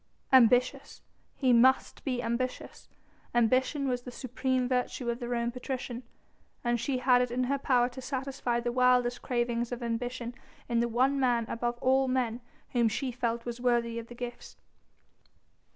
[0.33, 1.03] Ambitious?
[1.35, 2.89] He must be ambitious!
[3.35, 6.01] Ambition was the supreme virtue of the Roman patrician!
[6.63, 10.33] And she had it in her power to satisfy the wildest cravings of ambition
[10.67, 12.41] in the one man above all men
[12.71, 14.57] whom she felt was worthy of the gifts.